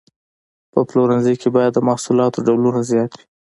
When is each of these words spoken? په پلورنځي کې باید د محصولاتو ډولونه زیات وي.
په 0.71 0.79
پلورنځي 0.89 1.33
کې 1.41 1.49
باید 1.55 1.71
د 1.75 1.79
محصولاتو 1.89 2.43
ډولونه 2.45 2.79
زیات 2.89 3.11
وي. 3.17 3.23